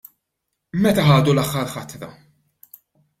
Meta 0.85 1.03
ħadu 1.09 1.09
l-aħħar 1.35 1.69
ħatra? 1.73 2.09